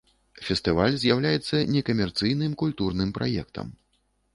Фестываль 0.47 0.97
з'яўляецца 1.03 1.61
некамерцыйным 1.75 2.59
культурным 2.67 3.09
праектам. 3.21 3.75